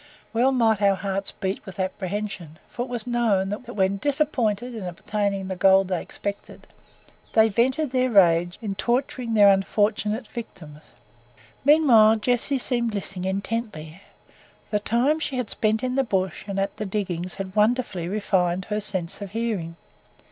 [0.33, 4.81] Well might our hearts beat with apprehension, for it was known that when disappointed in
[4.87, 6.65] obtaining the gold they expected,
[7.33, 10.81] they vented their rage in torturing their unfortunate victims.
[11.63, 14.01] Meanwhile Jessie seemed listening intently.
[14.71, 18.65] The time she had spent in the bush and at the diggings had wonderfully refined
[18.65, 19.75] her sense of hearing.